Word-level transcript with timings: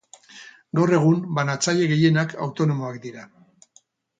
Gaur 0.79 0.93
egun, 0.99 1.19
banatzaile 1.39 1.91
gehienak 1.93 2.35
autonomoak 2.47 2.99
dira. 3.05 3.29